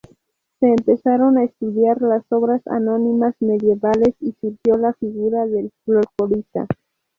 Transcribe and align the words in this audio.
Se 0.59 0.67
empezaron 0.67 1.37
a 1.37 1.43
estudiar 1.43 2.01
las 2.01 2.23
obras 2.31 2.65
anónimas 2.65 3.35
medievales 3.39 4.15
y 4.19 4.31
surgió 4.31 4.75
la 4.79 4.93
figura 4.93 5.45
del 5.45 5.69
folclorista. 5.85 6.65